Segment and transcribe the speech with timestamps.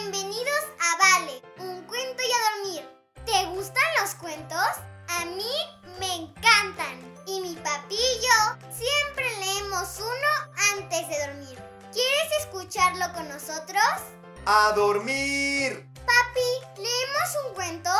[0.00, 2.88] Bienvenidos a Vale, un cuento y a dormir.
[3.26, 4.60] ¿Te gustan los cuentos?
[5.08, 5.50] A mí
[5.98, 7.00] me encantan.
[7.26, 11.58] Y mi papi y yo siempre leemos uno antes de dormir.
[11.92, 13.82] ¿Quieres escucharlo con nosotros?
[14.46, 15.84] ¡A dormir!
[16.06, 17.90] Papi, ¿leemos un cuento?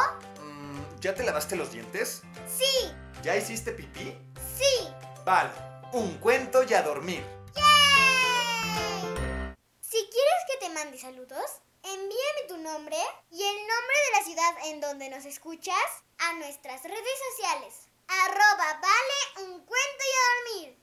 [0.41, 2.23] Mm, ¿Ya te lavaste los dientes?
[2.47, 2.93] Sí,
[3.25, 4.17] ¿Ya hiciste pipí?
[4.57, 4.89] sí.
[5.25, 5.51] Vale,
[5.93, 7.25] un cuento y a dormir.
[7.57, 9.55] ¡Yay!
[9.81, 11.43] Si quieres que te mande saludos,
[11.83, 12.97] envíame tu nombre
[13.31, 15.77] y el nombre de la ciudad en donde nos escuchas
[16.19, 17.75] a nuestras redes sociales.
[18.09, 20.79] Arroba vale un cuento y a dormir.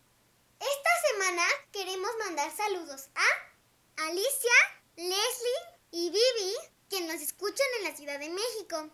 [0.60, 4.52] Esta semana queremos mandar saludos a Alicia,
[4.96, 6.56] Leslie y Vivi
[6.90, 8.90] que nos escuchan en la Ciudad de México.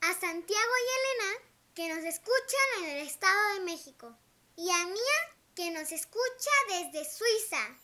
[0.00, 1.40] A Santiago y Elena
[1.74, 4.16] que nos escuchan en el Estado de México.
[4.56, 7.76] Y a Mía que nos escucha desde Suiza.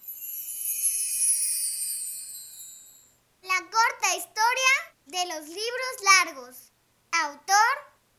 [3.52, 4.72] La corta historia
[5.04, 6.72] de los libros largos.
[7.10, 7.52] Autor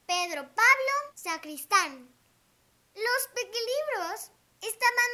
[0.06, 2.08] Pedro Pablo Sacristán.
[2.94, 5.12] Los pequelibros estaban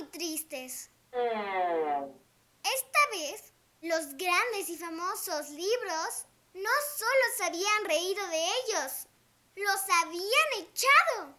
[0.00, 0.90] muy tristes.
[1.12, 3.52] Esta vez,
[3.82, 6.24] los grandes y famosos libros
[6.54, 9.06] no solo se habían reído de ellos,
[9.54, 11.38] los habían echado.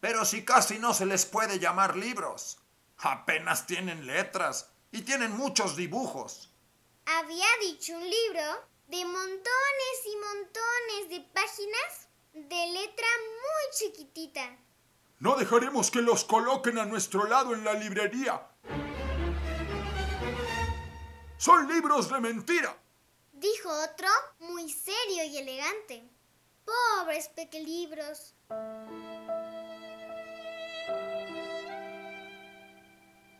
[0.00, 2.58] Pero si casi no se les puede llamar libros.
[2.96, 6.51] Apenas tienen letras y tienen muchos dibujos.
[7.04, 8.42] Había dicho un libro
[8.86, 13.06] de montones y montones de páginas de letra
[13.42, 14.56] muy chiquitita.
[15.18, 18.48] No dejaremos que los coloquen a nuestro lado en la librería.
[21.38, 22.76] Son libros de mentira.
[23.32, 26.08] Dijo otro muy serio y elegante.
[26.64, 28.34] Pobres pequelibros.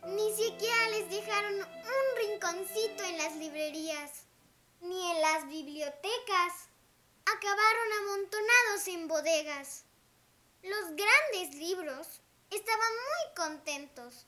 [0.05, 1.92] Ni siquiera les dejaron un
[2.43, 4.11] rinconcito en las librerías,
[4.81, 6.53] ni en las bibliotecas.
[7.25, 9.85] Acabaron amontonados en bodegas.
[10.61, 14.25] Los grandes libros estaban muy contentos.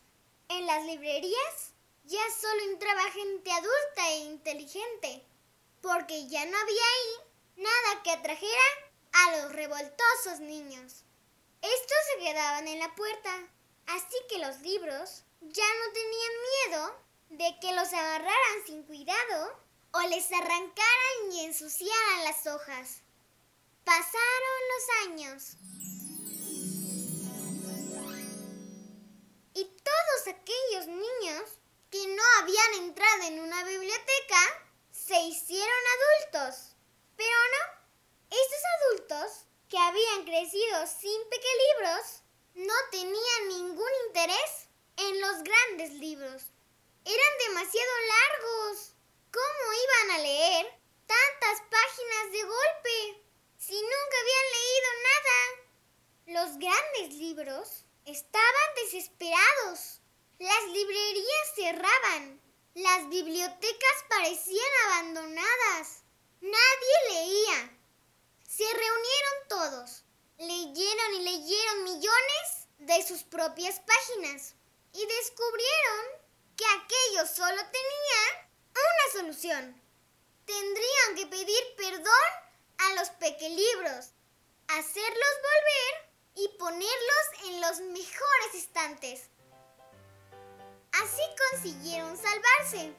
[0.47, 1.73] En las librerías
[2.05, 5.25] ya solo entraba gente adulta e inteligente,
[5.81, 8.63] porque ya no había ahí nada que atrajera
[9.11, 11.03] a los revoltosos niños.
[11.61, 13.49] Estos se quedaban en la puerta,
[13.87, 16.31] así que los libros ya no tenían
[16.69, 19.59] miedo de que los agarraran sin cuidado
[19.91, 23.01] o les arrancaran y ensuciaran las hojas.
[23.83, 25.57] Pasaron los años.
[29.53, 31.43] Y todos aquellos niños
[31.89, 34.39] que no habían entrado en una biblioteca
[34.91, 35.69] se hicieron
[36.23, 36.75] adultos.
[37.15, 37.85] Pero no,
[38.29, 42.21] estos adultos que habían crecido sin pequelibros
[42.55, 46.54] no tenían ningún interés en los grandes libros.
[47.05, 48.95] Eran demasiado largos.
[49.31, 50.65] ¿Cómo iban a leer
[51.05, 53.23] tantas páginas de golpe
[53.59, 56.41] si nunca habían leído nada?
[56.41, 60.01] Los grandes libros estaban desesperados.
[60.39, 62.41] Las librerías cerraban.
[62.73, 66.01] Las bibliotecas parecían abandonadas.
[66.41, 67.77] Nadie leía.
[68.47, 70.03] Se reunieron todos.
[70.39, 74.55] Leyeron y leyeron millones de sus propias páginas
[74.91, 76.24] y descubrieron
[76.55, 79.81] que aquello solo tenía una solución.
[80.45, 82.29] Tendrían que pedir perdón
[82.77, 84.11] a los pequelibros,
[84.67, 89.29] hacerlos volver y ponerlos en los mejores estantes.
[90.93, 91.21] Así
[91.51, 92.93] consiguieron salvarse,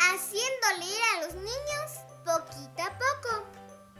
[0.00, 1.90] haciendo leer a los niños
[2.24, 3.46] poquito a poco,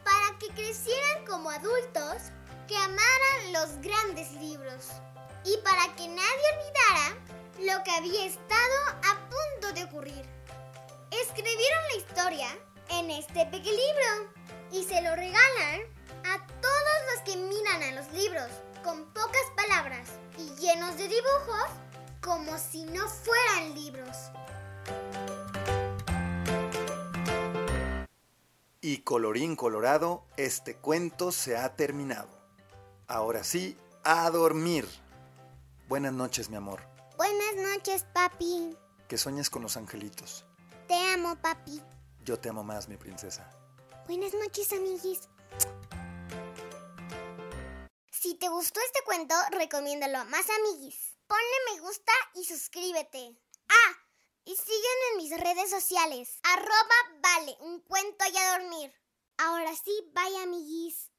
[0.05, 2.23] para que crecieran como adultos
[2.69, 4.87] que amaran los grandes libros
[5.45, 10.25] y para que nadie olvidara lo que había estado a punto de ocurrir.
[11.11, 12.49] Escribieron la historia
[12.91, 13.73] en este pequeño
[14.71, 15.81] y se lo regalan
[16.25, 18.49] a todos los que miran a los libros
[18.83, 20.09] con pocas palabras
[20.39, 21.69] y llenos de dibujos
[22.21, 24.17] como si no fueran libros.
[28.81, 32.29] Y colorín colorado, este cuento se ha terminado.
[33.07, 34.89] Ahora sí, a dormir.
[35.89, 36.81] Buenas noches, mi amor.
[37.17, 38.77] Buenas noches, papi.
[39.09, 40.45] Que sueñes con los angelitos.
[40.89, 41.83] Te amo, papi.
[42.25, 43.51] Yo te amo más, mi princesa.
[44.07, 45.29] Buenas noches, amiguis.
[48.11, 51.19] Si te gustó este cuento, recomiéndalo a más amiguis.
[51.27, 53.39] Ponle me gusta y suscríbete.
[53.69, 53.93] Ah,
[54.45, 56.39] y sígueme en mis redes sociales.
[56.43, 58.95] Arroba vale, un cuento y a dormir.
[59.39, 61.12] Ahora sí, bye amiguis.